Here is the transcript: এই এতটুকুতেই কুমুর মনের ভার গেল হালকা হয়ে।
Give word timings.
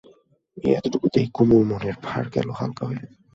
এই 0.57 0.71
এতটুকুতেই 0.75 1.27
কুমুর 1.33 1.63
মনের 1.65 1.95
ভার 2.03 2.25
গেল 2.29 2.47
হালকা 2.51 2.83
হয়ে। 2.85 3.03